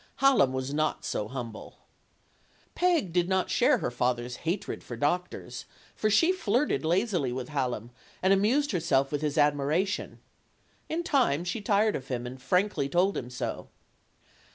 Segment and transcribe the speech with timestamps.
[0.15, 1.77] Hallam was not so humble.
[2.73, 7.91] Peg did not inherit her father's hatred for doctors, for she flirted lazily with Hallam
[8.23, 10.17] and amused herself with his admiration.
[10.89, 13.67] In time she tired of him and frankly told him so.